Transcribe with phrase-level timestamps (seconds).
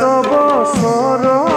[0.00, 0.30] তব
[0.74, 1.47] শরণ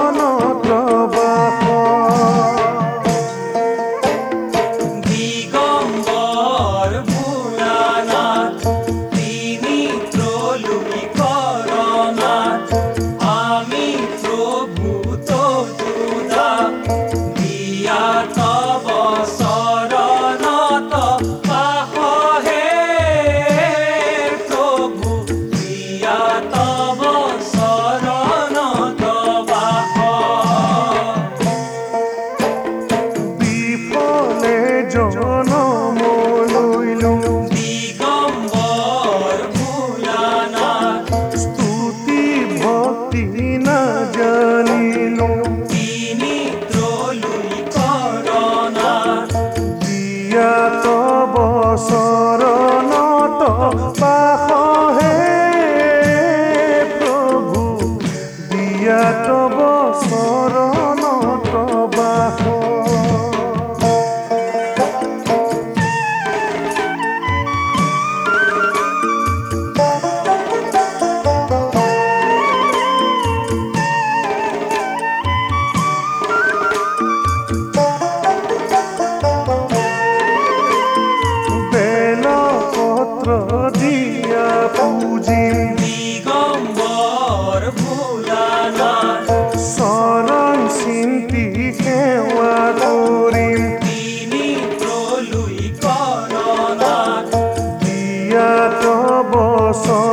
[99.71, 100.10] corazón.